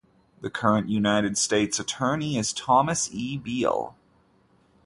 The 0.41 0.49
current 0.49 0.89
United 0.89 1.37
States 1.37 1.79
Attorney 1.79 2.35
is 2.35 2.53
Thomas 2.53 3.07
E. 3.13 3.37
Beall. 3.37 3.93